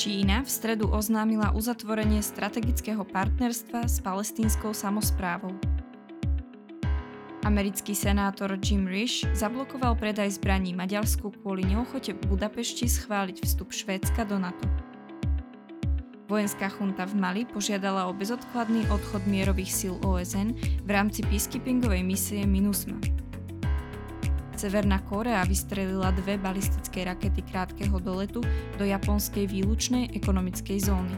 Čína 0.00 0.40
v 0.40 0.48
stredu 0.48 0.88
oznámila 0.88 1.52
uzatvorenie 1.52 2.24
strategického 2.24 3.04
partnerstva 3.04 3.84
s 3.84 4.00
palestínskou 4.00 4.72
samozprávou. 4.72 5.52
Americký 7.44 7.92
senátor 7.92 8.56
Jim 8.56 8.88
Risch 8.88 9.28
zablokoval 9.36 10.00
predaj 10.00 10.40
zbraní 10.40 10.72
Maďarsku 10.72 11.36
kvôli 11.44 11.68
neochote 11.68 12.16
Budapešti 12.16 12.88
schváliť 12.88 13.44
vstup 13.44 13.76
Švédska 13.76 14.24
do 14.24 14.40
NATO. 14.40 14.64
Vojenská 16.32 16.72
chunta 16.72 17.04
v 17.04 17.20
Mali 17.20 17.42
požiadala 17.44 18.08
o 18.08 18.16
bezodkladný 18.16 18.88
odchod 18.88 19.28
mierových 19.28 19.68
síl 19.68 20.00
OSN 20.00 20.56
v 20.80 20.88
rámci 20.88 21.20
peacekeepingovej 21.28 22.00
misie 22.00 22.48
MINUSMA. 22.48 23.19
Severná 24.60 25.00
Kórea 25.08 25.40
vystrelila 25.48 26.12
dve 26.12 26.36
balistické 26.36 27.08
rakety 27.08 27.40
krátkeho 27.48 27.96
doletu 27.96 28.44
do 28.76 28.84
japonskej 28.84 29.48
výlučnej 29.48 30.12
ekonomickej 30.12 30.84
zóny. 30.84 31.16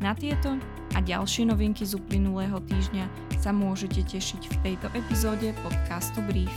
Na 0.00 0.16
tieto 0.16 0.56
a 0.96 0.98
ďalšie 1.04 1.44
novinky 1.44 1.84
z 1.84 2.00
uplynulého 2.00 2.56
týždňa 2.64 3.04
sa 3.36 3.52
môžete 3.52 4.00
tešiť 4.00 4.48
v 4.48 4.56
tejto 4.64 4.88
epizóde 4.96 5.52
podcastu 5.60 6.24
Brief. 6.24 6.56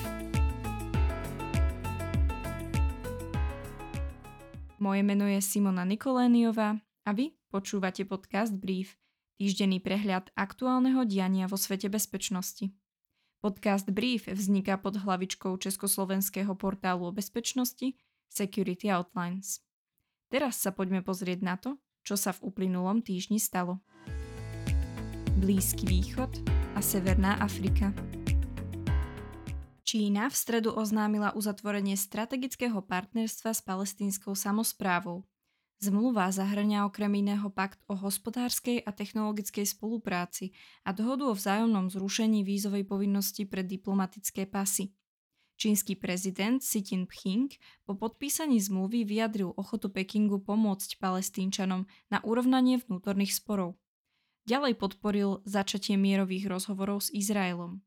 Moje 4.79 5.01
meno 5.03 5.27
je 5.27 5.43
Simona 5.43 5.83
Nikoléniová 5.83 6.79
a 7.03 7.11
vy 7.11 7.35
počúvate 7.51 8.07
podcast 8.07 8.55
Brief, 8.55 8.95
týždenný 9.35 9.83
prehľad 9.83 10.31
aktuálneho 10.39 11.03
diania 11.03 11.51
vo 11.51 11.59
svete 11.59 11.91
bezpečnosti. 11.91 12.71
Podcast 13.41 13.89
Brief 13.89 14.29
vzniká 14.29 14.77
pod 14.77 15.01
hlavičkou 15.01 15.57
československého 15.57 16.53
portálu 16.53 17.09
o 17.09 17.11
bezpečnosti 17.11 17.97
Security 18.29 18.93
Outlines. 18.93 19.65
Teraz 20.29 20.61
sa 20.61 20.69
poďme 20.69 21.01
pozrieť 21.01 21.41
na 21.41 21.57
to, 21.57 21.81
čo 22.05 22.13
sa 22.13 22.37
v 22.37 22.53
uplynulom 22.53 23.01
týždni 23.01 23.41
stalo. 23.41 23.81
Blízky 25.41 25.89
východ 25.89 26.29
a 26.77 26.85
Severná 26.85 27.41
Afrika. 27.41 27.89
Čína 29.89 30.29
v 30.29 30.37
stredu 30.37 30.77
oznámila 30.77 31.33
uzatvorenie 31.33 31.97
strategického 31.97 32.77
partnerstva 32.85 33.57
s 33.57 33.61
palestínskou 33.65 34.37
samozprávou– 34.37 35.25
Zmluva 35.81 36.29
zahrňa 36.29 36.85
okrem 36.85 37.09
iného 37.25 37.49
pakt 37.49 37.81
o 37.89 37.97
hospodárskej 37.97 38.85
a 38.85 38.93
technologickej 38.93 39.65
spolupráci 39.65 40.53
a 40.85 40.93
dohodu 40.93 41.25
o 41.25 41.33
vzájomnom 41.33 41.89
zrušení 41.89 42.45
vízovej 42.45 42.85
povinnosti 42.85 43.49
pre 43.49 43.65
diplomatické 43.65 44.45
pasy. 44.45 44.93
Čínsky 45.57 45.97
prezident 45.97 46.61
Xi 46.61 46.85
Jinping 46.85 47.49
po 47.81 47.97
podpísaní 47.97 48.61
zmluvy 48.61 49.09
vyjadril 49.09 49.57
ochotu 49.57 49.89
Pekingu 49.89 50.37
pomôcť 50.45 51.01
palestínčanom 51.01 51.89
na 52.13 52.17
urovnanie 52.29 52.77
vnútorných 52.77 53.33
sporov. 53.33 53.73
Ďalej 54.45 54.77
podporil 54.77 55.41
začatie 55.49 55.97
mierových 55.97 56.45
rozhovorov 56.45 57.05
s 57.05 57.09
Izraelom. 57.09 57.81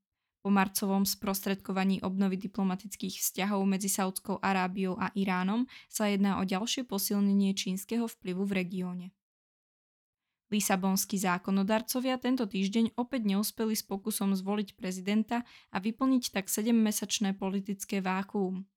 Po 0.45 0.53
marcovom 0.53 1.09
sprostredkovaní 1.09 2.05
obnovy 2.05 2.37
diplomatických 2.37 3.17
vzťahov 3.17 3.65
medzi 3.65 3.89
Saudskou 3.89 4.45
Arábiou 4.45 4.93
a 5.01 5.09
Iránom 5.17 5.65
sa 5.89 6.13
jedná 6.13 6.37
o 6.37 6.45
ďalšie 6.45 6.85
posilnenie 6.85 7.57
čínskeho 7.57 8.05
vplyvu 8.05 8.45
v 8.45 8.53
regióne. 8.53 9.07
Lisabonskí 10.53 11.17
zákonodarcovia 11.17 12.21
tento 12.21 12.45
týždeň 12.45 12.93
opäť 13.01 13.25
neúspeli 13.25 13.73
s 13.73 13.89
pokusom 13.89 14.37
zvoliť 14.37 14.77
prezidenta 14.77 15.49
a 15.73 15.81
vyplniť 15.81 16.37
tak 16.37 16.53
7-mesačné 16.53 17.33
politické 17.41 18.05
vákuum. 18.05 18.69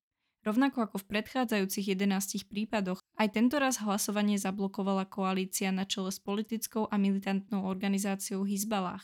Rovnako 0.47 0.87
ako 0.87 1.03
v 1.03 1.19
predchádzajúcich 1.19 1.99
11 1.99 2.47
prípadoch, 2.47 3.03
aj 3.19 3.35
tento 3.35 3.59
raz 3.59 3.83
hlasovanie 3.83 4.39
zablokovala 4.39 5.03
koalícia 5.11 5.75
na 5.75 5.83
čele 5.83 6.15
s 6.15 6.23
politickou 6.23 6.87
a 6.87 6.95
militantnou 6.95 7.67
organizáciou 7.67 8.47
Hizbalách, 8.47 9.03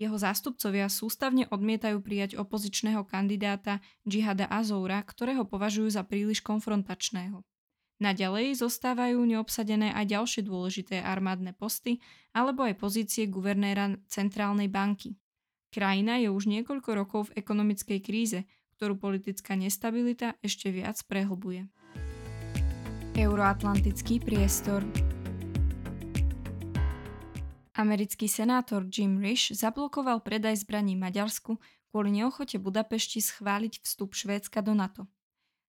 jeho 0.00 0.16
zástupcovia 0.16 0.88
sústavne 0.88 1.46
odmietajú 1.48 2.00
prijať 2.02 2.40
opozičného 2.40 3.04
kandidáta 3.06 3.84
Džihada 4.08 4.48
Azoura, 4.48 5.00
ktorého 5.04 5.44
považujú 5.46 5.92
za 5.92 6.02
príliš 6.02 6.42
konfrontačného. 6.42 7.44
Naďalej 8.02 8.58
zostávajú 8.58 9.22
neobsadené 9.22 9.94
aj 9.94 10.10
ďalšie 10.10 10.42
dôležité 10.42 10.98
armádne 10.98 11.54
posty 11.54 12.02
alebo 12.34 12.66
aj 12.66 12.82
pozície 12.82 13.30
guvernéra 13.30 13.94
Centrálnej 14.10 14.66
banky. 14.66 15.14
Krajina 15.70 16.18
je 16.18 16.26
už 16.28 16.50
niekoľko 16.50 16.90
rokov 16.98 17.20
v 17.30 17.38
ekonomickej 17.38 17.98
kríze, 18.02 18.42
ktorú 18.76 18.98
politická 18.98 19.54
nestabilita 19.54 20.34
ešte 20.42 20.74
viac 20.74 20.98
prehlbuje. 21.06 21.70
Euroatlantický 23.14 24.18
priestor 24.18 24.82
Americký 27.82 28.30
senátor 28.30 28.86
Jim 28.86 29.18
Risch 29.18 29.50
zablokoval 29.50 30.22
predaj 30.22 30.62
zbraní 30.62 30.94
Maďarsku 30.94 31.58
kvôli 31.90 32.14
neochote 32.14 32.62
Budapešti 32.62 33.18
schváliť 33.18 33.82
vstup 33.82 34.14
Švédska 34.14 34.62
do 34.62 34.70
NATO. 34.70 35.10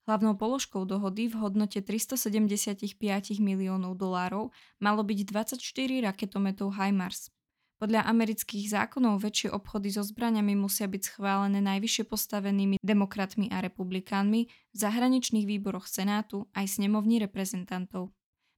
Hlavnou 0.05 0.37
položkou 0.37 0.85
dohody 0.85 1.25
v 1.25 1.41
hodnote 1.41 1.81
375 1.81 2.93
miliónov 3.41 3.97
dolárov 3.97 4.53
malo 4.77 5.01
byť 5.01 5.19
24 5.57 5.57
raketometov 6.05 6.77
HIMARS. 6.77 7.33
Podľa 7.81 8.05
amerických 8.05 8.69
zákonov 8.69 9.25
väčšie 9.25 9.49
obchody 9.49 9.89
so 9.89 10.05
zbraniami 10.05 10.53
musia 10.53 10.85
byť 10.85 11.17
schválené 11.17 11.65
najvyššie 11.65 12.05
postavenými 12.05 12.77
demokratmi 12.77 13.49
a 13.49 13.57
republikánmi 13.57 14.41
v 14.45 14.75
zahraničných 14.77 15.49
výboroch 15.49 15.89
Senátu 15.89 16.45
aj 16.53 16.77
snemovní 16.77 17.17
reprezentantov. 17.17 18.13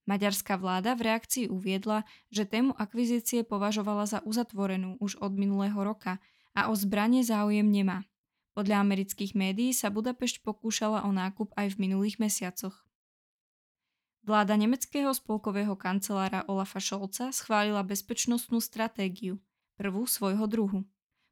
Maďarská 0.05 0.61
vláda 0.61 0.93
v 0.93 1.09
reakcii 1.09 1.45
uviedla, 1.49 2.05
že 2.29 2.45
tému 2.45 2.77
akvizície 2.77 3.41
považovala 3.41 4.05
za 4.05 4.19
uzatvorenú 4.21 5.01
už 5.01 5.17
od 5.17 5.33
minulého 5.33 5.77
roka 5.81 6.21
a 6.53 6.69
o 6.69 6.77
zbranie 6.77 7.25
záujem 7.25 7.65
nemá. 7.65 8.05
Podľa 8.53 8.85
amerických 8.85 9.35
médií 9.35 9.73
sa 9.75 9.91
Budapešť 9.91 10.45
pokúšala 10.45 11.03
o 11.03 11.11
nákup 11.11 11.51
aj 11.57 11.75
v 11.75 11.89
minulých 11.89 12.21
mesiacoch. 12.21 12.85
Vláda 14.25 14.57
nemeckého 14.57 15.13
spolkového 15.13 15.77
kancelára 15.77 16.45
Olafa 16.49 16.81
Scholza 16.81 17.29
schválila 17.29 17.85
bezpečnostnú 17.85 18.57
stratégiu, 18.57 19.37
prvú 19.77 20.09
svojho 20.09 20.49
druhu. 20.49 20.81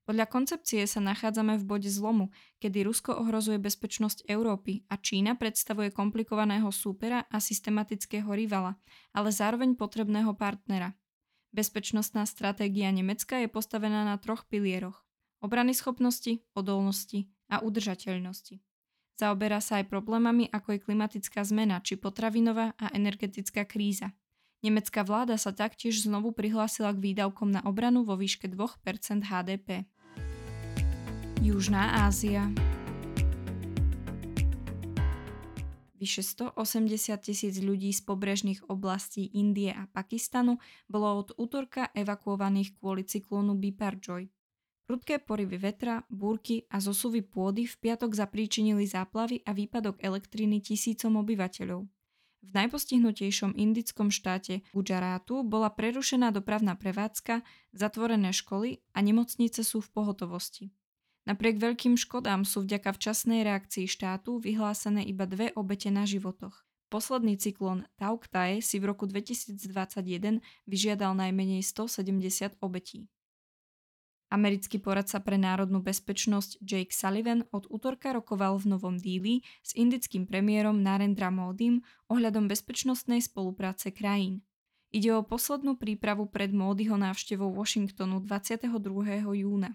Podľa 0.03 0.27
koncepcie 0.27 0.83
sa 0.83 0.99
nachádzame 0.99 1.55
v 1.55 1.63
bode 1.63 1.87
zlomu, 1.87 2.27
kedy 2.59 2.83
Rusko 2.83 3.15
ohrozuje 3.23 3.55
bezpečnosť 3.55 4.27
Európy 4.27 4.83
a 4.91 4.99
Čína 4.99 5.39
predstavuje 5.39 5.95
komplikovaného 5.95 6.67
súpera 6.75 7.23
a 7.31 7.39
systematického 7.39 8.27
rivala, 8.35 8.75
ale 9.15 9.31
zároveň 9.31 9.79
potrebného 9.79 10.35
partnera. 10.35 10.91
Bezpečnostná 11.55 12.27
stratégia 12.27 12.91
Nemecka 12.91 13.39
je 13.39 13.47
postavená 13.47 14.03
na 14.03 14.19
troch 14.19 14.43
pilieroch. 14.51 15.07
Obrany 15.39 15.71
schopnosti, 15.71 16.43
odolnosti 16.51 17.31
a 17.47 17.63
udržateľnosti. 17.63 18.59
Zaoberá 19.15 19.63
sa 19.63 19.79
aj 19.79 19.87
problémami 19.87 20.51
ako 20.51 20.75
je 20.75 20.83
klimatická 20.83 21.45
zmena 21.47 21.79
či 21.79 21.95
potravinová 21.95 22.75
a 22.75 22.91
energetická 22.91 23.63
kríza. 23.63 24.11
Nemecká 24.63 25.03
vláda 25.03 25.35
sa 25.35 25.51
taktiež 25.51 26.07
znovu 26.07 26.31
prihlásila 26.31 26.95
k 26.95 27.11
výdavkom 27.11 27.51
na 27.51 27.61
obranu 27.67 28.07
vo 28.07 28.15
výške 28.15 28.47
2% 28.47 29.27
HDP. 29.27 29.83
Južná 31.43 32.07
Ázia 32.07 32.47
Vyše 35.99 36.23
180 36.23 37.19
tisíc 37.19 37.59
ľudí 37.59 37.91
z 37.91 37.99
pobrežných 37.99 38.63
oblastí 38.71 39.27
Indie 39.35 39.75
a 39.75 39.83
Pakistanu 39.91 40.63
bolo 40.87 41.19
od 41.19 41.35
útorka 41.35 41.91
evakuovaných 41.91 42.79
kvôli 42.79 43.03
cyklónu 43.03 43.59
Biparjoy. 43.59 44.31
Prudké 44.87 45.19
porivy 45.19 45.59
vetra, 45.59 46.07
búrky 46.07 46.63
a 46.71 46.79
zosuvy 46.79 47.19
pôdy 47.19 47.67
v 47.67 47.75
piatok 47.75 48.15
zapríčinili 48.15 48.87
záplavy 48.87 49.43
a 49.43 49.51
výpadok 49.51 49.99
elektriny 49.99 50.63
tisícom 50.63 51.19
obyvateľov. 51.19 51.83
V 52.39 52.49
najpostihnutejšom 52.55 53.59
indickom 53.59 54.15
štáte 54.15 54.63
Gujarátu 54.71 55.43
bola 55.43 55.67
prerušená 55.67 56.31
dopravná 56.31 56.79
prevádzka, 56.79 57.43
zatvorené 57.75 58.31
školy 58.31 58.79
a 58.95 59.03
nemocnice 59.03 59.59
sú 59.67 59.83
v 59.83 59.91
pohotovosti. 59.91 60.71
Napriek 61.23 61.55
veľkým 61.55 61.95
škodám 61.95 62.43
sú 62.43 62.67
vďaka 62.67 62.91
včasnej 62.91 63.47
reakcii 63.47 63.87
štátu 63.87 64.43
vyhlásené 64.43 65.07
iba 65.07 65.23
dve 65.23 65.55
obete 65.55 65.87
na 65.87 66.03
životoch. 66.03 66.67
Posledný 66.91 67.39
cyklón 67.39 67.87
Tauktae 67.95 68.59
si 68.59 68.77
v 68.77 68.91
roku 68.91 69.07
2021 69.07 70.43
vyžiadal 70.67 71.15
najmenej 71.15 71.63
170 71.63 72.59
obetí. 72.59 73.09
Americký 74.33 74.81
poradca 74.81 75.21
pre 75.21 75.37
národnú 75.37 75.77
bezpečnosť 75.81 76.57
Jake 76.61 76.89
Sullivan 76.89 77.45
od 77.53 77.69
útorka 77.69 78.17
rokoval 78.17 78.57
v 78.57 78.73
Novom 78.73 78.97
díli 78.97 79.45
s 79.61 79.77
indickým 79.77 80.25
premiérom 80.25 80.81
Narendra 80.81 81.29
Modim 81.29 81.85
ohľadom 82.09 82.49
bezpečnostnej 82.49 83.21
spolupráce 83.21 83.93
krajín. 83.93 84.41
Ide 84.89 85.13
o 85.13 85.25
poslednú 85.25 85.77
prípravu 85.77 86.25
pred 86.29 86.49
Módyho 86.49 86.97
návštevou 86.97 87.53
Washingtonu 87.53 88.21
22. 88.25 88.69
júna. 89.37 89.73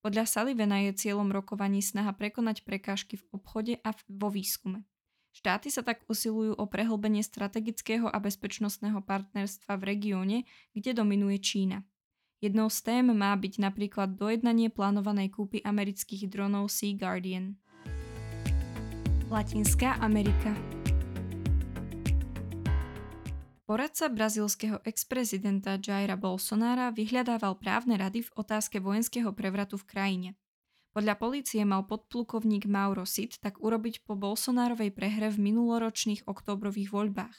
Podľa 0.00 0.24
Sullivana 0.24 0.80
je 0.88 0.96
cieľom 0.96 1.28
rokovaní 1.28 1.84
snaha 1.84 2.16
prekonať 2.16 2.64
prekážky 2.64 3.20
v 3.20 3.24
obchode 3.36 3.76
a 3.84 3.92
vo 4.08 4.32
výskume. 4.32 4.88
Štáty 5.30 5.68
sa 5.68 5.84
tak 5.84 6.02
usilujú 6.08 6.56
o 6.56 6.64
prehlbenie 6.66 7.20
strategického 7.20 8.08
a 8.08 8.16
bezpečnostného 8.18 9.04
partnerstva 9.04 9.76
v 9.76 9.82
regióne, 9.84 10.38
kde 10.72 10.96
dominuje 10.96 11.38
Čína. 11.38 11.84
Jednou 12.40 12.72
z 12.72 12.80
tém 12.80 13.06
má 13.12 13.36
byť 13.36 13.60
napríklad 13.60 14.16
dojednanie 14.16 14.72
plánovanej 14.72 15.36
kúpy 15.36 15.60
amerických 15.60 16.32
dronov 16.32 16.72
Sea 16.72 16.96
Guardian. 16.96 17.60
Latinská 19.28 20.00
Amerika 20.00 20.79
Poradca 23.70 24.10
brazílskeho 24.10 24.82
ex-prezidenta 24.82 25.78
Jaira 25.78 26.18
Bolsonara 26.18 26.90
vyhľadával 26.90 27.54
právne 27.54 27.94
rady 27.94 28.26
v 28.26 28.34
otázke 28.34 28.82
vojenského 28.82 29.30
prevratu 29.30 29.78
v 29.78 29.86
krajine. 29.86 30.28
Podľa 30.90 31.14
polície 31.14 31.62
mal 31.62 31.86
podplukovník 31.86 32.66
Mauro 32.66 33.06
Sid 33.06 33.38
tak 33.38 33.62
urobiť 33.62 34.02
po 34.02 34.18
Bolsonárovej 34.18 34.90
prehre 34.90 35.30
v 35.30 35.54
minuloročných 35.54 36.26
októbrových 36.26 36.90
voľbách. 36.90 37.36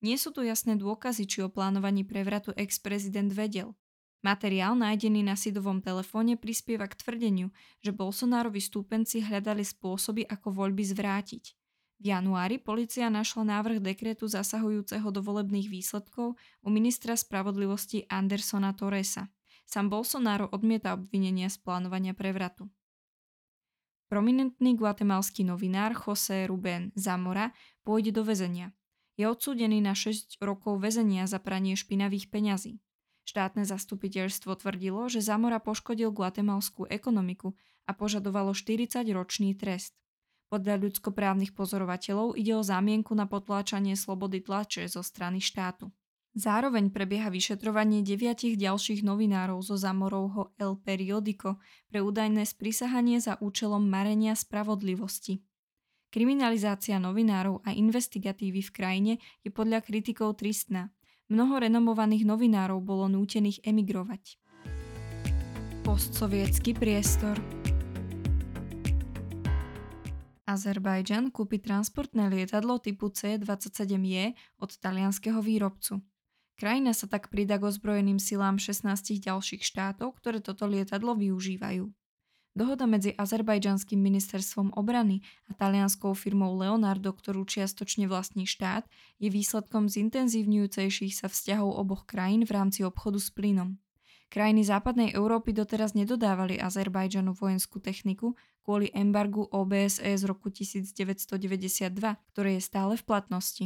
Nie 0.00 0.16
sú 0.16 0.32
tu 0.32 0.48
jasné 0.48 0.80
dôkazy, 0.80 1.28
či 1.28 1.44
o 1.44 1.52
plánovaní 1.52 2.08
prevratu 2.08 2.56
ex-prezident 2.56 3.28
vedel. 3.28 3.76
Materiál 4.24 4.80
nájdený 4.80 5.28
na 5.28 5.36
Sidovom 5.36 5.84
telefóne 5.84 6.40
prispieva 6.40 6.88
k 6.88 6.96
tvrdeniu, 6.96 7.52
že 7.84 7.92
Bolsonárovi 7.92 8.64
stúpenci 8.64 9.20
hľadali 9.20 9.60
spôsoby, 9.60 10.24
ako 10.24 10.56
voľby 10.56 10.88
zvrátiť. 10.88 11.65
V 11.96 12.12
januári 12.12 12.60
policia 12.60 13.08
našla 13.08 13.56
návrh 13.56 13.80
dekretu 13.80 14.28
zasahujúceho 14.28 15.08
do 15.08 15.24
volebných 15.24 15.72
výsledkov 15.72 16.36
u 16.36 16.68
ministra 16.68 17.16
spravodlivosti 17.16 18.04
Andersona 18.12 18.76
Torresa. 18.76 19.32
Sam 19.64 19.88
Bolsonaro 19.88 20.46
odmieta 20.52 20.92
obvinenia 20.92 21.48
z 21.48 21.56
plánovania 21.58 22.12
prevratu. 22.12 22.68
Prominentný 24.06 24.78
guatemalský 24.78 25.42
novinár 25.42 25.96
José 25.96 26.46
Ruben 26.46 26.94
Zamora 26.94 27.50
pôjde 27.82 28.14
do 28.14 28.22
väzenia. 28.22 28.70
Je 29.18 29.26
odsúdený 29.26 29.82
na 29.82 29.96
6 29.96 30.38
rokov 30.38 30.78
väzenia 30.78 31.26
za 31.26 31.42
pranie 31.42 31.74
špinavých 31.74 32.30
peňazí. 32.30 32.78
Štátne 33.26 33.66
zastupiteľstvo 33.66 34.54
tvrdilo, 34.54 35.10
že 35.10 35.18
Zamora 35.18 35.58
poškodil 35.58 36.14
guatemalskú 36.14 36.86
ekonomiku 36.86 37.58
a 37.88 37.96
požadovalo 37.96 38.54
40-ročný 38.54 39.58
trest. 39.58 39.98
Podľa 40.46 40.78
ľudskoprávnych 40.78 41.58
pozorovateľov 41.58 42.38
ide 42.38 42.54
o 42.54 42.62
zámienku 42.62 43.10
na 43.18 43.26
potláčanie 43.26 43.98
slobody 43.98 44.38
tlače 44.38 44.86
zo 44.86 45.02
strany 45.02 45.42
štátu. 45.42 45.90
Zároveň 46.36 46.92
prebieha 46.92 47.32
vyšetrovanie 47.32 48.04
deviatich 48.04 48.60
ďalších 48.60 49.00
novinárov 49.02 49.64
zo 49.64 49.80
Zamorovho 49.80 50.52
El 50.60 50.76
Periodico 50.78 51.58
pre 51.88 52.04
údajné 52.04 52.44
sprisahanie 52.44 53.18
za 53.18 53.40
účelom 53.40 53.82
marenia 53.88 54.36
spravodlivosti. 54.36 55.40
Kriminalizácia 56.12 57.00
novinárov 57.00 57.64
a 57.66 57.72
investigatívy 57.72 58.62
v 58.62 58.70
krajine 58.70 59.12
je 59.42 59.50
podľa 59.50 59.82
kritikov 59.82 60.38
tristná. 60.38 60.92
Mnoho 61.26 61.58
renomovaných 61.58 62.22
novinárov 62.22 62.84
bolo 62.84 63.10
nútených 63.10 63.66
emigrovať. 63.66 64.38
Postsovietský 65.82 66.76
priestor 66.76 67.34
Azerbajdžan 70.46 71.34
kúpi 71.34 71.58
transportné 71.58 72.30
lietadlo 72.30 72.78
typu 72.78 73.10
C-27J 73.10 74.38
od 74.62 74.70
talianského 74.78 75.42
výrobcu. 75.42 75.98
Krajina 76.54 76.94
sa 76.94 77.10
tak 77.10 77.28
pridá 77.28 77.58
k 77.58 77.66
ozbrojeným 77.66 78.22
silám 78.22 78.56
16 78.56 78.86
ďalších 79.20 79.66
štátov, 79.66 80.14
ktoré 80.22 80.38
toto 80.38 80.70
lietadlo 80.70 81.18
využívajú. 81.18 81.90
Dohoda 82.56 82.88
medzi 82.88 83.12
azerbajdžanským 83.12 84.00
ministerstvom 84.00 84.72
obrany 84.80 85.20
a 85.44 85.52
talianskou 85.52 86.16
firmou 86.16 86.56
Leonardo, 86.56 87.12
ktorú 87.12 87.44
čiastočne 87.44 88.08
vlastní 88.08 88.48
štát, 88.48 88.88
je 89.20 89.28
výsledkom 89.28 89.92
zintenzívňujúcejších 89.92 91.12
sa 91.12 91.28
vzťahov 91.28 91.76
oboch 91.76 92.08
krajín 92.08 92.48
v 92.48 92.56
rámci 92.56 92.80
obchodu 92.80 93.20
s 93.20 93.28
plynom. 93.28 93.76
Krajiny 94.26 94.66
západnej 94.66 95.14
Európy 95.14 95.54
doteraz 95.54 95.94
nedodávali 95.94 96.58
Azerbajdžanu 96.58 97.32
vojenskú 97.32 97.78
techniku 97.78 98.34
kvôli 98.66 98.90
embargu 98.90 99.46
OBSE 99.46 100.18
z 100.18 100.22
roku 100.26 100.50
1992, 100.50 101.94
ktoré 102.34 102.58
je 102.58 102.62
stále 102.62 102.98
v 102.98 103.04
platnosti. 103.06 103.64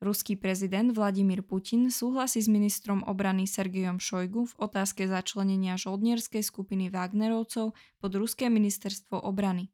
Ruský 0.00 0.40
prezident 0.40 0.96
Vladimír 0.96 1.44
Putin 1.44 1.92
súhlasí 1.92 2.40
s 2.40 2.48
ministrom 2.48 3.04
obrany 3.04 3.44
Sergejom 3.44 4.00
Šojgu 4.00 4.48
v 4.48 4.54
otázke 4.56 5.04
začlenenia 5.04 5.76
žoldnierskej 5.76 6.40
skupiny 6.40 6.88
Wagnerovcov 6.88 7.76
pod 8.00 8.12
Ruské 8.16 8.48
ministerstvo 8.48 9.20
obrany. 9.20 9.68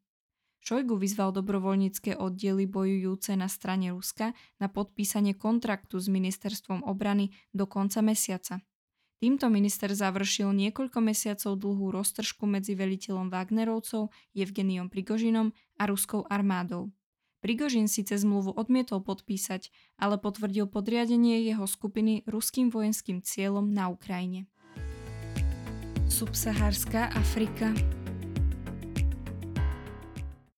Šojgu 0.67 0.99
vyzval 0.99 1.31
dobrovoľnícke 1.31 2.19
oddiely 2.19 2.67
bojujúce 2.67 3.39
na 3.39 3.47
strane 3.47 3.95
Ruska 3.95 4.35
na 4.59 4.67
podpísanie 4.67 5.31
kontraktu 5.31 5.95
s 5.95 6.11
ministerstvom 6.11 6.83
obrany 6.83 7.31
do 7.55 7.63
konca 7.63 8.03
mesiaca. 8.03 8.59
Týmto 9.17 9.49
minister 9.49 9.89
završil 9.89 10.53
niekoľko 10.53 11.01
mesiacov 11.01 11.57
dlhú 11.57 11.89
roztržku 11.89 12.45
medzi 12.45 12.77
veliteľom 12.77 13.33
Wagnerovcov 13.33 14.13
Evgeniom 14.37 14.93
Prigožinom 14.93 15.57
a 15.81 15.83
ruskou 15.89 16.21
armádou. 16.29 16.93
Prigožin 17.41 17.89
síce 17.89 18.13
zmluvu 18.13 18.53
odmietol 18.53 19.01
podpísať, 19.01 19.73
ale 19.97 20.21
potvrdil 20.21 20.69
podriadenie 20.69 21.41
jeho 21.49 21.65
skupiny 21.65 22.29
ruským 22.29 22.69
vojenským 22.69 23.25
cieľom 23.25 23.65
na 23.73 23.89
Ukrajine. 23.89 24.45
Subsahárska 26.05 27.09
Afrika 27.17 27.73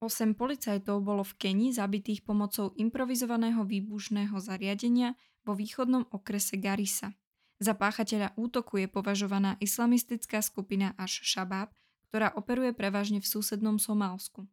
8 0.04 0.36
policajtov 0.36 1.00
bolo 1.00 1.24
v 1.24 1.32
Keni 1.40 1.72
zabitých 1.72 2.28
pomocou 2.28 2.76
improvizovaného 2.76 3.64
výbušného 3.64 4.36
zariadenia 4.36 5.16
vo 5.48 5.56
východnom 5.56 6.12
okrese 6.12 6.60
Garisa. 6.60 7.16
Za 7.60 7.76
páchateľa 7.76 8.34
útoku 8.40 8.80
je 8.80 8.88
považovaná 8.88 9.60
islamistická 9.60 10.40
skupina 10.40 10.96
Až 10.96 11.22
Shabab, 11.28 11.76
ktorá 12.10 12.32
operuje 12.34 12.72
prevažne 12.72 13.20
v 13.20 13.28
susednom 13.28 13.78
Somálsku 13.78 14.48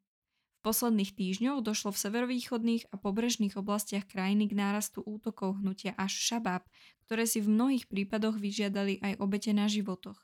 posledných 0.66 1.14
týždňoch 1.14 1.62
došlo 1.62 1.94
v 1.94 2.02
severovýchodných 2.02 2.90
a 2.90 2.98
pobrežných 2.98 3.54
oblastiach 3.54 4.02
krajiny 4.10 4.50
k 4.50 4.58
nárastu 4.58 4.98
útokov 5.06 5.62
hnutia 5.62 5.94
až 5.94 6.10
šabab, 6.10 6.66
ktoré 7.06 7.22
si 7.22 7.38
v 7.38 7.54
mnohých 7.54 7.86
prípadoch 7.86 8.34
vyžiadali 8.34 8.98
aj 8.98 9.22
obete 9.22 9.54
na 9.54 9.70
životoch. 9.70 10.18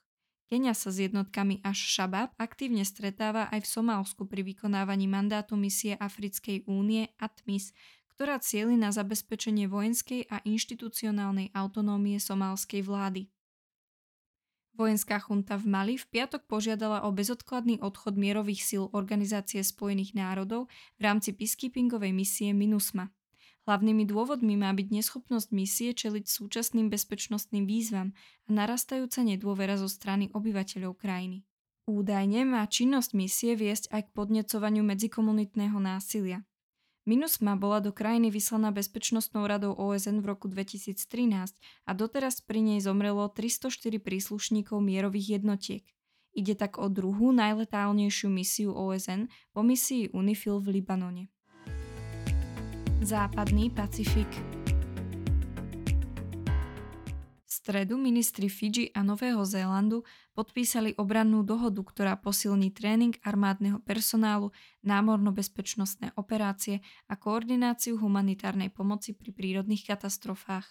Kenia 0.50 0.75
sa 0.75 0.90
s 0.90 0.99
jednotkami 0.99 1.62
až 1.62 1.78
šabab 1.78 2.35
aktívne 2.43 2.82
stretáva 2.82 3.46
aj 3.55 3.62
v 3.62 3.70
Somálsku 3.70 4.26
pri 4.26 4.43
vykonávaní 4.43 5.06
mandátu 5.06 5.55
misie 5.55 5.94
Africkej 5.94 6.67
únie 6.67 7.06
ATMIS, 7.23 7.70
ktorá 8.23 8.39
cieli 8.39 8.79
na 8.79 8.95
zabezpečenie 8.95 9.67
vojenskej 9.67 10.31
a 10.31 10.38
inštitucionálnej 10.47 11.50
autonómie 11.59 12.23
somálskej 12.23 12.87
vlády. 12.87 13.26
Vojenská 14.79 15.19
chunta 15.19 15.59
v 15.59 15.67
Mali 15.67 15.95
v 15.99 16.07
piatok 16.07 16.47
požiadala 16.47 17.02
o 17.02 17.11
bezodkladný 17.11 17.83
odchod 17.83 18.14
mierových 18.14 18.62
síl 18.62 18.87
Organizácie 18.95 19.59
spojených 19.67 20.14
národov 20.14 20.71
v 20.71 21.00
rámci 21.02 21.35
peacekeepingovej 21.35 22.14
misie 22.14 22.55
MINUSMA. 22.55 23.11
Hlavnými 23.67 24.07
dôvodmi 24.07 24.55
má 24.55 24.71
byť 24.71 25.02
neschopnosť 25.02 25.50
misie 25.50 25.91
čeliť 25.91 26.23
súčasným 26.23 26.95
bezpečnostným 26.95 27.67
výzvam 27.67 28.14
a 28.47 28.55
narastajúca 28.55 29.26
nedôvera 29.26 29.75
zo 29.75 29.91
strany 29.91 30.31
obyvateľov 30.31 30.95
krajiny. 30.95 31.43
Údajne 31.91 32.47
má 32.47 32.62
činnosť 32.71 33.19
misie 33.19 33.59
viesť 33.59 33.91
aj 33.91 34.07
k 34.07 34.14
podnecovaniu 34.14 34.87
medzikomunitného 34.87 35.83
násilia. 35.83 36.47
MINUSMA 37.02 37.59
bola 37.59 37.82
do 37.82 37.90
krajiny 37.90 38.30
vyslaná 38.30 38.71
Bezpečnostnou 38.71 39.42
radou 39.50 39.75
OSN 39.75 40.23
v 40.23 40.26
roku 40.26 40.47
2013 40.47 41.02
a 41.82 41.90
doteraz 41.99 42.38
pri 42.38 42.62
nej 42.62 42.78
zomrelo 42.78 43.26
304 43.26 43.99
príslušníkov 43.99 44.78
mierových 44.78 45.42
jednotiek. 45.42 45.82
Ide 46.30 46.54
tak 46.54 46.78
o 46.78 46.87
druhú 46.87 47.35
najletálnejšiu 47.35 48.30
misiu 48.30 48.71
OSN 48.71 49.26
po 49.50 49.66
misii 49.66 50.14
UNIFIL 50.14 50.62
v 50.62 50.78
Libanone. 50.78 51.25
Západný 53.02 53.75
Pacifik 53.75 54.30
stredu 57.62 57.95
ministri 57.95 58.50
Fidži 58.50 58.90
a 58.90 59.07
Nového 59.07 59.47
Zélandu 59.47 60.02
podpísali 60.35 60.99
obrannú 60.99 61.47
dohodu, 61.47 61.78
ktorá 61.78 62.19
posilní 62.19 62.75
tréning 62.75 63.14
armádneho 63.23 63.78
personálu, 63.87 64.50
námorno-bezpečnostné 64.83 66.11
operácie 66.19 66.83
a 67.07 67.14
koordináciu 67.14 68.02
humanitárnej 68.02 68.75
pomoci 68.75 69.14
pri 69.14 69.31
prírodných 69.31 69.87
katastrofách. 69.87 70.66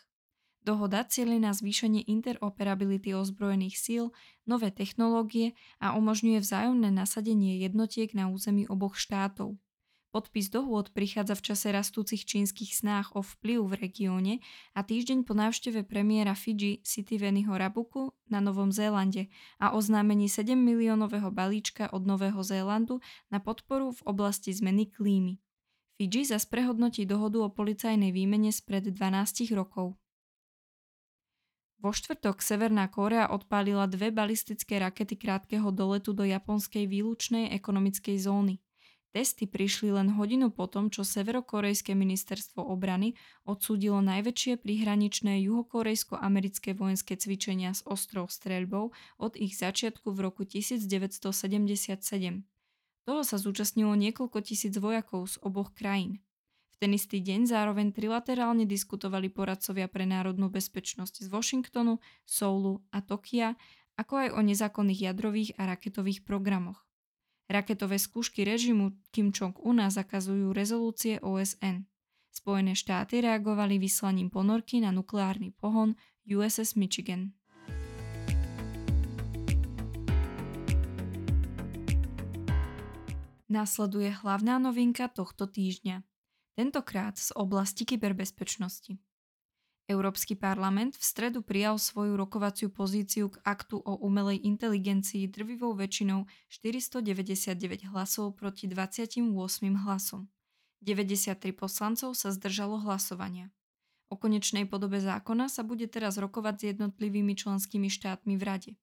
Dohoda 0.68 1.08
cieľi 1.08 1.40
na 1.40 1.56
zvýšenie 1.56 2.12
interoperability 2.12 3.16
ozbrojených 3.16 3.80
síl, 3.80 4.04
nové 4.44 4.68
technológie 4.68 5.56
a 5.80 5.96
umožňuje 5.96 6.44
vzájomné 6.44 6.92
nasadenie 6.92 7.56
jednotiek 7.64 8.12
na 8.12 8.28
území 8.28 8.68
oboch 8.68 9.00
štátov. 9.00 9.56
Podpis 10.12 10.52
dohôd 10.52 10.92
prichádza 10.92 11.40
v 11.40 11.46
čase 11.48 11.72
rastúcich 11.72 12.28
čínskych 12.28 12.76
snách 12.76 13.16
o 13.16 13.24
vplyv 13.24 13.64
v 13.64 13.74
regióne 13.80 14.34
a 14.76 14.84
týždeň 14.84 15.24
po 15.24 15.32
návšteve 15.32 15.88
premiéra 15.88 16.36
Fidži 16.36 16.84
Sitiveniho 16.84 17.56
Rabuku 17.56 18.12
na 18.28 18.44
Novom 18.44 18.76
Zélande 18.76 19.32
a 19.56 19.72
oznámení 19.72 20.28
7 20.28 20.52
miliónového 20.52 21.32
balíčka 21.32 21.88
od 21.96 22.04
Nového 22.04 22.44
Zélandu 22.44 23.00
na 23.32 23.40
podporu 23.40 23.96
v 23.96 24.04
oblasti 24.04 24.52
zmeny 24.52 24.92
klímy. 24.92 25.40
Fidži 25.96 26.36
zas 26.36 26.44
prehodnotí 26.44 27.08
dohodu 27.08 27.48
o 27.48 27.48
policajnej 27.48 28.12
výmene 28.12 28.52
spred 28.52 28.92
12 28.92 29.48
rokov. 29.56 29.96
Vo 31.80 31.96
štvrtok 31.96 32.44
Severná 32.44 32.92
Kórea 32.92 33.32
odpálila 33.32 33.88
dve 33.88 34.12
balistické 34.12 34.76
rakety 34.76 35.16
krátkeho 35.16 35.72
doletu 35.72 36.12
do 36.12 36.28
japonskej 36.28 36.84
výlučnej 36.84 37.56
ekonomickej 37.56 38.20
zóny. 38.28 38.60
Testy 39.12 39.44
prišli 39.44 39.92
len 39.92 40.16
hodinu 40.16 40.56
potom, 40.56 40.88
čo 40.88 41.04
Severokorejské 41.04 41.92
ministerstvo 41.92 42.64
obrany 42.64 43.20
odsúdilo 43.44 44.00
najväčšie 44.00 44.56
prihraničné 44.64 45.44
juhokorejsko-americké 45.52 46.72
vojenské 46.72 47.20
cvičenia 47.20 47.76
s 47.76 47.84
ostrou 47.84 48.32
streľbou 48.32 48.96
od 49.20 49.34
ich 49.36 49.60
začiatku 49.60 50.16
v 50.16 50.20
roku 50.32 50.48
1977. 50.48 50.88
Toho 53.04 53.22
sa 53.28 53.36
zúčastnilo 53.36 53.92
niekoľko 54.00 54.40
tisíc 54.40 54.72
vojakov 54.80 55.28
z 55.28 55.36
oboch 55.44 55.76
krajín 55.76 56.24
ten 56.82 56.98
istý 56.98 57.22
deň 57.22 57.46
zároveň 57.46 57.94
trilaterálne 57.94 58.66
diskutovali 58.66 59.30
poradcovia 59.30 59.86
pre 59.86 60.10
národnú 60.10 60.50
bezpečnosť 60.50 61.22
z 61.22 61.28
Washingtonu, 61.30 62.02
Soulu 62.26 62.82
a 62.90 63.06
Tokia, 63.06 63.54
ako 64.02 64.26
aj 64.26 64.30
o 64.34 64.42
nezákonných 64.42 65.14
jadrových 65.14 65.54
a 65.62 65.70
raketových 65.70 66.26
programoch. 66.26 66.82
Raketové 67.52 68.00
skúšky 68.00 68.48
režimu 68.48 68.96
Kim 69.12 69.36
Jong-una 69.36 69.92
zakazujú 69.92 70.56
rezolúcie 70.56 71.20
OSN. 71.20 71.84
Spojené 72.32 72.80
štáty 72.80 73.20
reagovali 73.20 73.76
vyslaním 73.76 74.32
ponorky 74.32 74.80
na 74.80 74.96
nukleárny 74.96 75.52
pohon 75.60 76.00
USS 76.24 76.80
Michigan. 76.80 77.36
Nasleduje 83.52 84.16
hlavná 84.24 84.56
novinka 84.56 85.12
tohto 85.12 85.44
týždňa 85.44 86.08
tentokrát 86.56 87.20
z 87.20 87.36
oblasti 87.36 87.84
kyberbezpečnosti. 87.84 89.11
Európsky 89.90 90.38
parlament 90.38 90.96
v 90.96 91.04
stredu 91.04 91.42
prijal 91.42 91.82
svoju 91.82 92.14
rokovaciu 92.14 92.70
pozíciu 92.70 93.34
k 93.34 93.42
aktu 93.42 93.82
o 93.82 93.98
umelej 94.06 94.42
inteligencii 94.46 95.26
drvivou 95.28 95.74
väčšinou 95.74 96.30
499 96.50 97.90
hlasov 97.90 98.38
proti 98.38 98.70
28 98.70 99.26
hlasom. 99.82 100.30
93 100.82 101.38
poslancov 101.54 102.18
sa 102.18 102.34
zdržalo 102.34 102.82
hlasovania. 102.82 103.54
O 104.12 104.20
konečnej 104.20 104.68
podobe 104.68 105.00
zákona 105.00 105.48
sa 105.48 105.64
bude 105.64 105.88
teraz 105.88 106.20
rokovať 106.20 106.56
s 106.58 106.64
jednotlivými 106.76 107.32
členskými 107.38 107.88
štátmi 107.88 108.36
v 108.36 108.44
Rade. 108.44 108.74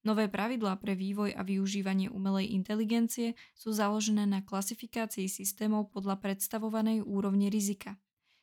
Nové 0.00 0.32
pravidlá 0.32 0.80
pre 0.80 0.96
vývoj 0.96 1.36
a 1.36 1.44
využívanie 1.44 2.08
umelej 2.08 2.56
inteligencie 2.56 3.36
sú 3.52 3.76
založené 3.76 4.24
na 4.24 4.40
klasifikácii 4.40 5.28
systémov 5.28 5.92
podľa 5.92 6.16
predstavovanej 6.24 7.04
úrovne 7.04 7.52
rizika. 7.52 8.00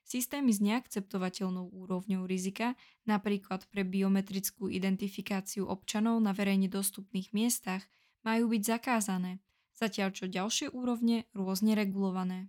Systémy 0.07 0.55
s 0.55 0.63
neakceptovateľnou 0.63 1.67
úrovňou 1.67 2.23
rizika, 2.23 2.79
napríklad 3.03 3.67
pre 3.67 3.83
biometrickú 3.83 4.71
identifikáciu 4.71 5.67
občanov 5.67 6.23
na 6.23 6.31
verejne 6.31 6.71
dostupných 6.71 7.35
miestach, 7.35 7.83
majú 8.23 8.55
byť 8.55 8.61
zakázané, 8.63 9.43
zatiaľ 9.75 10.15
čo 10.15 10.31
ďalšie 10.31 10.71
úrovne 10.71 11.27
rôzne 11.35 11.75
regulované. 11.75 12.47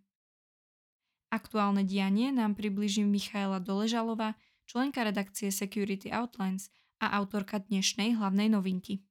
Aktuálne 1.35 1.83
dianie 1.83 2.31
nám 2.31 2.55
približí 2.55 3.03
Michaela 3.03 3.59
Doležalova, 3.59 4.39
členka 4.71 5.03
redakcie 5.03 5.51
Security 5.51 6.15
Outlines 6.15 6.71
a 7.03 7.11
autorka 7.19 7.59
dnešnej 7.59 8.15
hlavnej 8.23 8.55
novinky. 8.55 9.03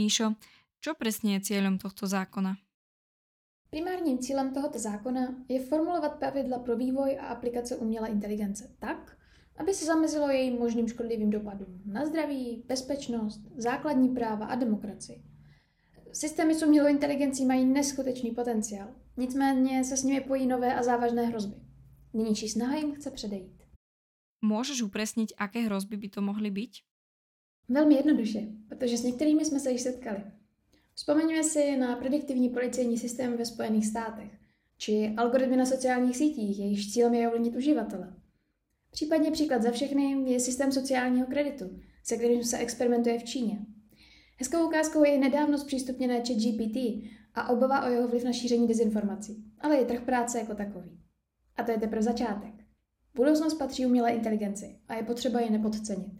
Míšo, 0.00 0.40
čo 0.80 0.96
presne 0.96 1.36
je 1.36 1.52
cieľom 1.52 1.76
tohto 1.76 2.08
zákona? 2.08 2.56
Primárním 3.74 4.18
cílem 4.18 4.54
tohoto 4.54 4.78
zákona 4.78 5.34
je 5.48 5.60
formulovat 5.60 6.18
pravidla 6.18 6.58
pro 6.58 6.76
vývoj 6.76 7.18
a 7.20 7.26
aplikace 7.26 7.76
umělé 7.76 8.08
inteligence 8.08 8.76
tak, 8.78 9.18
aby 9.56 9.74
se 9.74 9.84
zamezilo 9.84 10.30
jejím 10.30 10.58
možným 10.58 10.88
škodlivým 10.88 11.30
dopadům 11.30 11.82
na 11.86 12.06
zdraví, 12.06 12.62
bezpečnost, 12.66 13.40
základní 13.56 14.08
práva 14.08 14.46
a 14.46 14.54
demokracii. 14.54 15.22
Systémy 16.12 16.54
s 16.54 16.62
umělou 16.62 16.88
inteligencí 16.88 17.46
mají 17.46 17.64
neskutečný 17.64 18.30
potenciál, 18.30 18.94
nicméně 19.16 19.84
se 19.84 19.96
s 19.96 20.02
nimi 20.02 20.20
pojí 20.20 20.46
nové 20.46 20.74
a 20.74 20.82
závažné 20.82 21.26
hrozby. 21.26 21.56
Nynější 22.12 22.48
snaha 22.48 22.76
jim 22.76 22.92
chce 22.92 23.10
předejít. 23.10 23.62
Môžeš 24.44 24.86
upresniť, 24.86 25.34
aké 25.38 25.66
hrozby 25.66 25.96
by 25.96 26.08
to 26.08 26.22
mohly 26.22 26.50
byť? 26.50 26.72
Velmi 27.68 27.94
jednoduše, 27.94 28.40
protože 28.68 28.98
s 28.98 29.02
některými 29.02 29.44
jsme 29.44 29.60
se 29.60 29.70
již 29.70 29.80
setkali. 29.80 30.43
Vzpomeňme 30.94 31.44
si 31.44 31.76
na 31.76 31.96
prediktivní 31.96 32.48
policejní 32.48 32.98
systémy 32.98 33.36
ve 33.36 33.44
Spojených 33.44 33.86
státech, 33.86 34.30
či 34.78 35.14
algoritmy 35.16 35.56
na 35.56 35.66
sociálních 35.66 36.16
sítích, 36.16 36.58
jejichž 36.58 36.92
cílem 36.92 37.14
je 37.14 37.28
ovlivnit 37.28 37.56
uživatele. 37.56 38.14
Případně 38.90 39.30
příklad 39.30 39.62
za 39.62 39.70
všechny 39.70 40.32
je 40.32 40.40
systém 40.40 40.72
sociálního 40.72 41.26
kreditu, 41.26 41.78
se 42.02 42.16
kterým 42.16 42.44
se 42.44 42.58
experimentuje 42.58 43.18
v 43.18 43.24
Číně. 43.24 43.58
Hezkou 44.38 44.66
ukázkou 44.66 45.04
je 45.04 45.18
nedávno 45.18 45.58
zpřístupněné 45.58 46.16
chat 46.16 46.36
GPT 46.36 46.76
a 47.34 47.48
obava 47.48 47.86
o 47.86 47.90
jeho 47.90 48.08
vliv 48.08 48.24
na 48.24 48.32
šíření 48.32 48.68
dezinformací, 48.68 49.44
ale 49.60 49.76
je 49.76 49.84
trh 49.84 50.00
práce 50.00 50.38
jako 50.38 50.54
takový. 50.54 51.00
A 51.56 51.62
to 51.62 51.70
je 51.70 51.80
teprve 51.80 52.02
začátek. 52.02 52.54
Budoucnost 53.14 53.54
patří 53.54 53.86
umělé 53.86 54.10
inteligenci 54.10 54.78
a 54.88 54.94
je 54.94 55.02
potřeba 55.02 55.40
ji 55.40 55.50
nepodcenit. 55.50 56.12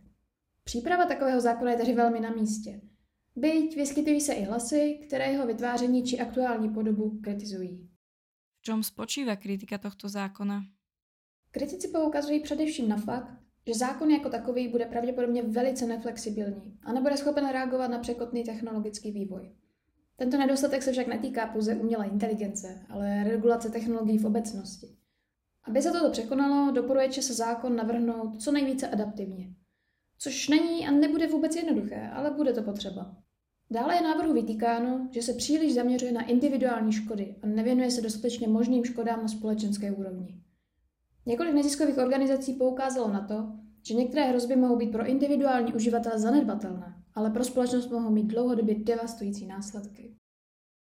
Příprava 0.65 1.07
takového 1.07 1.41
zákona 1.41 1.71
je 1.71 1.77
tedy 1.77 1.93
velmi 1.93 2.21
na 2.21 2.31
místě. 2.31 2.81
Byť 3.37 3.77
vyskytují 3.77 4.21
se 4.21 4.33
i 4.33 4.43
hlasy, 4.43 5.01
které 5.07 5.33
jeho 5.33 5.47
vytváření 5.47 6.05
či 6.05 6.19
aktuální 6.19 6.69
podobu 6.69 7.21
kritizují. 7.23 7.89
V 8.59 8.63
čom 8.63 8.83
spočíva 8.83 9.37
kritika 9.37 9.79
tohto 9.79 10.09
zákona? 10.09 10.63
Kritici 11.51 11.89
poukazují 11.89 12.41
především 12.41 12.89
na 12.89 12.97
fakt, 12.97 13.45
že 13.67 13.75
zákon 13.75 14.11
jako 14.11 14.29
takový 14.31 14.69
bude 14.69 14.87
pravděpodobně 14.87 15.43
velice 15.43 15.87
neflexibilní 15.87 16.79
a 16.83 16.93
nebude 16.93 17.17
schopen 17.17 17.49
reagovat 17.49 17.91
na 17.91 17.99
překotný 17.99 18.45
technologický 18.45 19.11
vývoj. 19.11 19.53
Tento 20.17 20.37
nedostatek 20.37 20.83
se 20.83 20.93
však 20.93 21.07
netýká 21.07 21.47
pouze 21.47 21.77
umělé 21.77 22.07
inteligence, 22.07 22.87
ale 22.89 23.25
regulace 23.25 23.71
technologií 23.71 24.19
v 24.19 24.27
obecnosti. 24.27 24.97
Aby 25.65 25.83
se 25.83 25.93
toto 25.93 26.11
překonalo, 26.11 26.73
doporučuje 26.73 27.23
se 27.23 27.35
zákon 27.35 27.77
navrhnout 27.77 28.43
co 28.43 28.53
nejvíce 28.53 28.89
adaptivně. 28.89 29.55
Což 30.19 30.49
není 30.49 30.87
a 30.87 30.91
nebude 30.91 31.27
vůbec 31.27 31.57
jednoduché, 31.57 32.11
ale 32.13 32.31
bude 32.31 32.53
to 32.53 32.63
potřeba. 32.63 33.24
Dále 33.71 33.97
je 33.97 34.03
návrhu 34.03 34.33
vytýkáno, 34.33 35.09
že 35.11 35.23
se 35.23 35.33
příliš 35.35 35.75
zaměřuje 35.75 36.13
na 36.13 36.27
individuální 36.27 36.93
škody 36.93 37.37
a 37.43 37.47
nevěnuje 37.47 37.91
se 37.91 38.01
dostatečně 38.01 38.49
možným 38.49 38.85
škodám 38.85 39.23
na 39.23 39.29
společenské 39.29 39.93
úrovni. 39.93 40.41
Několik 41.27 41.55
neziskových 41.55 41.99
organizací 41.99 42.53
poukázalo 42.53 43.13
na 43.13 43.27
to, 43.27 43.53
že 43.87 43.95
některé 43.95 44.25
hrozby 44.25 44.57
mohou 44.57 44.77
být 44.77 44.93
pro 44.93 45.07
individuální 45.07 45.73
uživatele 45.73 46.19
zanedbatelné, 46.19 47.05
ale 47.15 47.31
pro 47.31 47.45
společnost 47.45 47.91
mohou 47.91 48.11
mít 48.11 48.27
dlouhodobě 48.27 48.75
devastující 48.75 49.47
následky. 49.47 50.15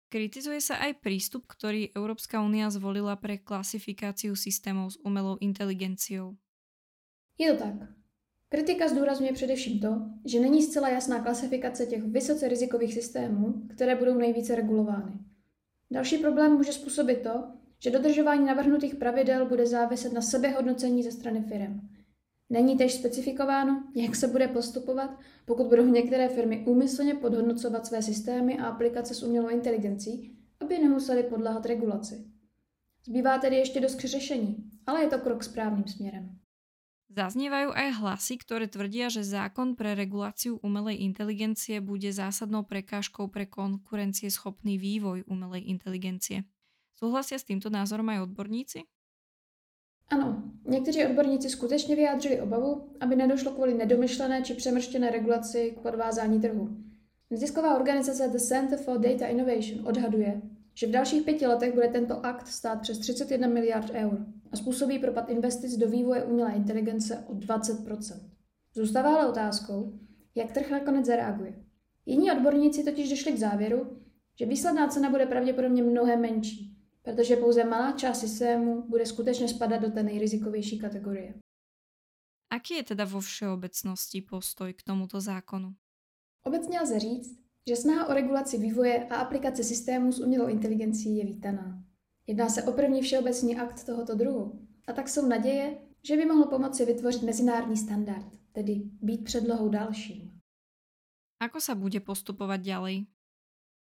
Kritizuje 0.07 0.63
sa 0.63 0.79
aj 0.79 1.03
prístup, 1.03 1.51
ktorý 1.51 1.91
Európska 1.91 2.39
únia 2.39 2.71
zvolila 2.71 3.19
pre 3.19 3.43
klasifikáciu 3.43 4.39
systémov 4.39 4.95
s 4.95 4.97
umelou 5.03 5.35
inteligenciou. 5.43 6.39
Je 7.35 7.51
to 7.51 7.59
tak. 7.59 7.91
Kritika 8.57 8.89
zdůrazňuje 8.89 9.33
především 9.33 9.81
to, 9.81 10.03
že 10.25 10.41
není 10.41 10.63
zcela 10.63 10.89
jasná 10.89 11.21
klasifikace 11.21 11.87
těch 11.87 12.03
vysoce 12.03 12.49
rizikových 12.49 12.95
systémů, 12.95 13.63
které 13.75 13.95
budou 13.95 14.15
nejvíce 14.15 14.55
regulovány. 14.55 15.13
Další 15.91 16.19
problém 16.19 16.53
může 16.53 16.73
způsobit 16.73 17.23
to, 17.23 17.45
že 17.79 17.91
dodržování 17.91 18.47
navrhnutých 18.47 18.95
pravidel 18.95 19.47
bude 19.47 19.67
záviset 19.67 20.13
na 20.13 20.21
sebehodnocení 20.21 21.03
ze 21.03 21.11
strany 21.13 21.43
firm. 21.43 21.81
Není 22.51 22.77
tež 22.77 22.95
specifikováno, 22.95 23.85
jak 23.95 24.17
se 24.17 24.29
bude 24.29 24.49
postupovat, 24.49 25.19
pokud 25.47 25.67
budou 25.67 25.87
některé 25.87 26.29
firmy 26.29 26.65
úmyslně 26.67 27.15
podhodnocovat 27.15 27.87
své 27.87 28.03
systémy 28.03 28.59
a 28.59 28.67
aplikace 28.67 29.15
s 29.15 29.23
umělou 29.23 29.49
inteligencí, 29.49 30.37
aby 30.61 30.79
nemuseli 30.79 31.23
podléhat 31.23 31.67
regulaci. 31.67 32.25
Zbývá 33.07 33.39
tedy 33.39 33.57
ještě 33.57 33.81
dost 33.81 34.01
řešení, 34.01 34.57
ale 34.87 35.03
je 35.03 35.09
to 35.09 35.19
krok 35.19 35.45
správným 35.45 35.87
směrem. 35.87 36.39
Zaznievajú 37.07 37.71
aj 37.71 38.03
hlasy, 38.03 38.35
ktoré 38.43 38.67
tvrdia, 38.67 39.07
že 39.07 39.23
zákon 39.23 39.79
pre 39.79 39.95
reguláciu 39.95 40.59
umelej 40.59 41.07
inteligencie 41.07 41.79
bude 41.79 42.11
zásadnou 42.11 42.67
prekážkou 42.67 43.31
pre 43.31 43.47
konkurencieschopný 43.47 44.75
vývoj 44.75 45.23
umelej 45.31 45.71
inteligencie. 45.71 46.43
Súhlasia 46.99 47.39
s 47.39 47.47
týmto 47.47 47.71
názorom 47.71 48.11
aj 48.11 48.27
odborníci? 48.27 48.91
Ano, 50.11 50.43
někteří 50.67 51.07
odborníci 51.07 51.51
skutečně 51.51 51.97
vyjádřili 51.97 52.41
obavu, 52.41 52.97
aby 53.01 53.17
nedošlo 53.17 53.53
kvůli 53.53 53.75
nedomyšlené 53.75 54.43
či 54.43 54.55
přemrštěné 54.55 55.11
regulaci 55.11 55.75
k 55.79 55.81
podvázání 55.81 56.41
trhu. 56.41 56.77
Nezisková 57.31 57.75
organizace 57.75 58.29
The 58.29 58.39
Center 58.39 58.79
for 58.79 58.99
Data 58.99 59.27
Innovation 59.27 59.89
odhaduje, 59.89 60.43
že 60.79 60.87
v 60.87 60.91
dalších 60.91 61.23
pěti 61.23 61.47
letech 61.47 61.75
bude 61.75 61.89
tento 61.89 62.27
akt 62.27 62.47
stát 62.47 62.81
přes 62.81 62.99
31 62.99 63.49
miliard 63.49 63.91
eur 63.91 64.27
a 64.53 64.57
způsobí 64.57 64.99
propad 64.99 65.29
investic 65.29 65.77
do 65.77 65.89
vývoje 65.89 66.25
umělé 66.25 66.53
inteligence 66.53 67.25
o 67.27 67.35
20% 67.35 68.21
Zůstává 68.75 69.15
ale 69.15 69.29
otázkou, 69.29 69.99
jak 70.35 70.53
trh 70.53 70.71
nakonec 70.71 71.07
zareaguje. 71.07 71.65
Jiní 72.07 72.33
odborníci 72.33 72.85
totiž 72.85 73.11
došli 73.11 73.33
k 73.33 73.39
závěru, 73.39 74.03
že 74.39 74.47
výsledná 74.47 74.89
cena 74.89 75.11
bude 75.11 75.27
pravděpodobně 75.27 75.83
mnohem 75.83 76.21
menší, 76.21 76.77
protože 77.03 77.37
pouze 77.37 77.65
malá 77.65 77.93
část 77.93 78.21
systému 78.21 78.83
bude 78.89 79.07
skutečně 79.07 79.49
spadat 79.49 79.83
do 79.83 79.91
té 79.91 80.03
nejrizikovější 80.03 80.79
kategorie. 80.79 81.35
Aký 82.51 82.75
je 82.75 82.83
teda 82.83 83.05
vo 83.05 83.21
všeobecnosti 83.21 84.21
postoj 84.23 84.73
k 84.73 84.83
tomuto 84.83 85.21
zákonu? 85.21 85.75
Obecně 86.45 86.81
lze 86.81 86.99
říct, 86.99 87.46
že 87.69 87.77
snaha 87.77 88.07
o 88.09 88.15
regulaci 88.15 88.59
vývoje 88.59 89.05
a 89.05 89.17
aplikace 89.17 89.65
systémů 89.65 90.13
s 90.13 90.21
umělou 90.21 90.47
inteligencí 90.47 91.17
je 91.17 91.25
vítaná. 91.25 91.83
Jedná 92.27 92.49
se 92.49 92.63
o 92.63 92.73
první 92.73 93.03
všeobecný 93.03 93.57
akt 93.57 93.85
tohoto 93.85 94.15
druhu 94.15 94.67
a 94.87 94.93
tak 94.93 95.09
jsou 95.09 95.27
naděje, 95.27 95.79
že 96.03 96.17
by 96.17 96.25
mohl 96.25 96.45
pomoci 96.45 96.85
vytvořit 96.85 97.23
mezinárodní 97.23 97.77
standard, 97.77 98.27
tedy 98.53 98.83
být 99.03 99.25
předlohou 99.25 99.69
dalším. 99.69 100.37
Ako 101.37 101.61
sa 101.61 101.77
bude 101.77 102.01
postupovať 102.01 102.61
ďalej? 102.61 102.97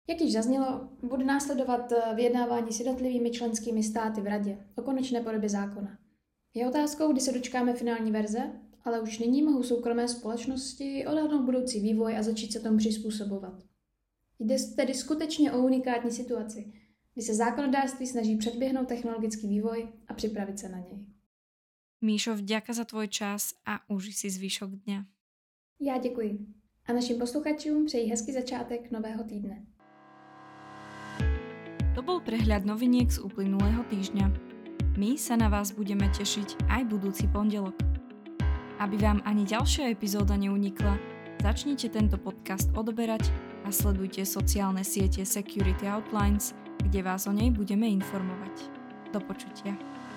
Jak 0.09 0.21
již 0.21 0.33
zaznělo, 0.33 0.89
bude 1.03 1.25
následovat 1.25 1.93
eh, 1.93 2.15
vyjednávání 2.15 2.73
s 2.73 2.81
jednotlivými 2.81 3.31
členskými 3.31 3.83
státy 3.83 4.21
v 4.21 4.27
Radě 4.27 4.59
o 4.77 4.83
konečné 4.83 5.21
podobě 5.21 5.49
zákona. 5.49 5.99
Je 6.55 6.69
otázkou, 6.69 7.13
kdy 7.13 7.21
se 7.21 7.33
dočkáme 7.33 7.75
finální 7.75 8.13
verze, 8.13 8.53
ale 8.85 9.01
už 9.01 9.19
nyní 9.19 9.43
mohou 9.43 9.63
soukromé 9.63 10.09
společnosti 10.09 11.07
odhadnout 11.07 11.45
budoucí 11.45 11.81
vývoj 11.81 12.17
a 12.17 12.23
začít 12.23 12.53
se 12.53 12.61
tomu 12.61 12.79
přizpůsobovat. 12.79 13.72
Jde 14.43 14.57
tedy 14.77 14.95
skutečně 14.95 15.53
o 15.53 15.59
unikátní 15.59 16.11
situaci, 16.11 16.73
kdy 17.15 17.23
se 17.23 17.35
zákonodárství 17.35 18.07
snaží 18.07 18.37
předběhnout 18.37 18.89
technologický 18.89 19.49
vývoj 19.49 19.89
a 20.09 20.15
připravit 20.15 20.59
se 20.59 20.69
na 20.69 20.79
něj. 20.79 21.07
Míšo, 22.01 22.35
vďaka 22.35 22.73
za 22.73 22.85
tvoj 22.85 23.09
čas 23.09 23.55
a 23.67 23.79
uži 23.87 24.13
si 24.13 24.31
zvyšok 24.31 24.71
dňa. 24.71 25.05
Já 25.81 25.99
děkuji. 25.99 26.39
A 26.87 26.93
našim 26.93 27.19
posluchačům 27.19 27.87
přeji 27.87 28.11
hezký 28.11 28.33
začátek 28.33 28.91
nového 28.91 29.25
týdne. 29.25 29.63
To 31.95 32.01
bol 32.03 32.25
prehľad 32.25 32.65
noviniek 32.65 33.13
z 33.13 33.21
uplynulého 33.21 33.85
týždňa. 33.87 34.27
My 34.99 35.21
sa 35.21 35.37
na 35.37 35.53
vás 35.53 35.77
budeme 35.77 36.09
tešiť 36.11 36.67
aj 36.73 36.83
budúci 36.89 37.29
pondelok. 37.29 37.77
Aby 38.81 38.97
vám 38.97 39.21
ani 39.29 39.45
ďalšia 39.45 39.93
epizóda 39.93 40.35
neunikla, 40.35 40.99
začnite 41.45 41.93
tento 41.93 42.17
podcast 42.19 42.73
odoberať 42.73 43.52
sledujte 43.73 44.23
sociálne 44.29 44.85
siete 44.85 45.25
Security 45.25 45.89
Outlines, 45.89 46.55
kde 46.85 47.03
vás 47.03 47.27
o 47.27 47.33
nej 47.33 47.51
budeme 47.51 47.89
informovať. 47.89 48.69
Do 49.13 49.21
počutia. 49.21 49.92